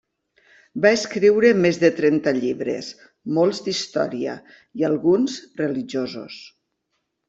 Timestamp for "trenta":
1.99-2.33